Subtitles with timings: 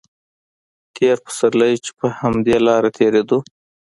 [0.95, 3.39] تېر پسرلی چې په همدې لاره تېرېدو.